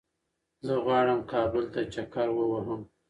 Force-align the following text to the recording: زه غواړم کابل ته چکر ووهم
زه 0.65 0.73
غواړم 0.85 1.19
کابل 1.31 1.63
ته 1.73 1.81
چکر 1.93 2.27
ووهم 2.33 2.81